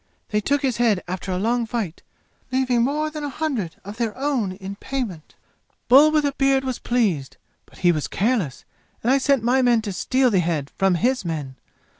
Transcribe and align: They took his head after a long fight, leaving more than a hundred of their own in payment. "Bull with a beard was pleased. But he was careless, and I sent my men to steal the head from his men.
They 0.29 0.41
took 0.41 0.63
his 0.63 0.77
head 0.77 1.03
after 1.07 1.31
a 1.31 1.37
long 1.37 1.67
fight, 1.67 2.01
leaving 2.51 2.81
more 2.81 3.11
than 3.11 3.23
a 3.23 3.29
hundred 3.29 3.75
of 3.85 3.97
their 3.97 4.17
own 4.17 4.53
in 4.53 4.75
payment. 4.77 5.35
"Bull 5.89 6.09
with 6.09 6.25
a 6.25 6.31
beard 6.31 6.63
was 6.63 6.79
pleased. 6.79 7.37
But 7.67 7.77
he 7.85 7.91
was 7.91 8.07
careless, 8.07 8.65
and 9.03 9.11
I 9.11 9.19
sent 9.19 9.43
my 9.43 9.61
men 9.61 9.83
to 9.83 9.93
steal 9.93 10.31
the 10.31 10.39
head 10.39 10.71
from 10.75 10.95
his 10.95 11.23
men. 11.23 11.55